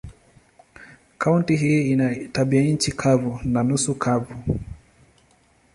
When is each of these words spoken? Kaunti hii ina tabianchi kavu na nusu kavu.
Kaunti 1.17 1.55
hii 1.55 1.91
ina 1.91 2.15
tabianchi 2.15 2.91
kavu 2.91 3.39
na 3.43 3.63
nusu 3.63 3.95
kavu. 3.95 4.59